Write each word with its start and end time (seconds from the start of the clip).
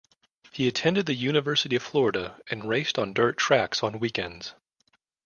He 0.51 0.67
attended 0.67 1.05
the 1.05 1.13
University 1.13 1.75
of 1.75 1.83
Florida 1.83 2.39
and 2.49 2.65
raced 2.67 2.97
on 2.97 3.13
dirt 3.13 3.37
tracks 3.37 3.83
on 3.83 3.99
weekends. 3.99 4.55